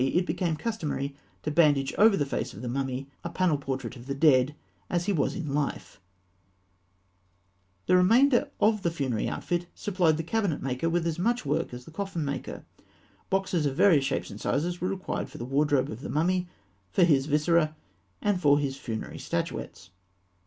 it 0.01 0.25
became 0.25 0.55
customary 0.55 1.15
to 1.43 1.51
bandage 1.51 1.93
over 1.95 2.17
the 2.17 2.25
face 2.25 2.55
of 2.55 2.63
the 2.63 2.67
mummy 2.67 3.07
a 3.23 3.29
panel 3.29 3.55
portrait 3.55 3.95
of 3.95 4.07
the 4.07 4.15
dead, 4.15 4.55
as 4.89 5.05
he 5.05 5.13
was 5.13 5.35
in 5.35 5.53
life 5.53 6.01
(fig. 7.85 7.85
264). 7.85 7.85
The 7.85 7.97
remainder 7.97 8.51
of 8.59 8.81
the 8.81 8.89
funerary 8.89 9.27
outfit 9.29 9.67
supplied 9.75 10.17
the 10.17 10.23
cabinet 10.23 10.59
maker 10.63 10.89
with 10.89 11.05
as 11.05 11.19
much 11.19 11.45
work 11.45 11.71
as 11.71 11.85
the 11.85 11.91
coffin 11.91 12.25
maker. 12.25 12.65
Boxes 13.29 13.67
of 13.67 13.75
various 13.75 14.03
shapes 14.03 14.31
and 14.31 14.41
sizes 14.41 14.81
were 14.81 14.89
required 14.89 15.29
for 15.29 15.37
the 15.37 15.45
wardrobe 15.45 15.91
of 15.91 16.01
the 16.01 16.09
mummy, 16.09 16.47
for 16.89 17.03
his 17.03 17.27
viscera, 17.27 17.75
and 18.23 18.41
for 18.41 18.57
his 18.57 18.77
funerary 18.77 19.19
statuettes. 19.19 19.91